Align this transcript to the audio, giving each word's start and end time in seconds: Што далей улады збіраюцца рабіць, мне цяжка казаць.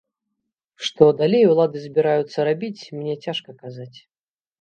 Што 0.85 1.09
далей 1.19 1.43
улады 1.51 1.77
збіраюцца 1.83 2.45
рабіць, 2.49 2.87
мне 3.01 3.15
цяжка 3.27 3.55
казаць. 3.67 3.97